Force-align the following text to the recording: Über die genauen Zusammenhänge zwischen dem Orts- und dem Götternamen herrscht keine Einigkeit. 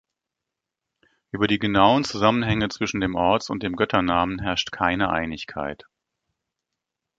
Über 1.29 1.45
die 1.45 1.59
genauen 1.59 2.03
Zusammenhänge 2.05 2.69
zwischen 2.69 3.01
dem 3.01 3.13
Orts- 3.13 3.51
und 3.51 3.61
dem 3.61 3.75
Götternamen 3.75 4.39
herrscht 4.39 4.71
keine 4.71 5.11
Einigkeit. 5.11 5.85